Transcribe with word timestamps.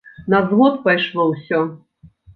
На 0.33 0.39
звод 0.51 0.79
пайшло 0.87 1.27
ўсё. 1.33 1.61